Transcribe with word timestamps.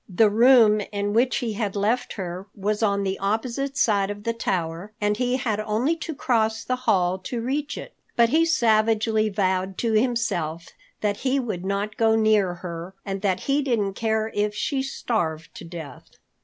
The 0.09 0.31
room 0.31 0.81
in 0.91 1.13
which 1.13 1.37
he 1.37 1.53
had 1.53 1.75
left 1.75 2.13
her 2.13 2.47
was 2.55 2.81
on 2.81 3.03
the 3.03 3.19
opposite 3.19 3.77
side 3.77 4.09
of 4.09 4.23
the 4.23 4.33
tower, 4.33 4.93
and 4.99 5.15
he 5.15 5.37
had 5.37 5.59
only 5.59 5.95
to 5.97 6.15
cross 6.15 6.63
the 6.63 6.75
hall 6.89 7.19
to 7.19 7.39
reach 7.39 7.77
it, 7.77 7.93
but 8.15 8.29
he 8.29 8.43
savagely 8.43 9.29
vowed 9.29 9.77
to 9.77 9.93
himself 9.93 10.69
that 11.01 11.17
he 11.17 11.39
would 11.39 11.63
not 11.63 11.97
go 11.97 12.15
near 12.15 12.55
her, 12.65 12.95
and 13.05 13.21
that 13.21 13.41
he 13.41 13.61
didn't 13.61 13.93
care 13.93 14.31
if 14.33 14.55
she 14.55 14.81
starved 14.81 15.53
to 15.53 15.63
death. 15.65 16.09